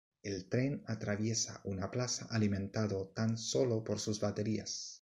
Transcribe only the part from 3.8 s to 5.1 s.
por sus baterías.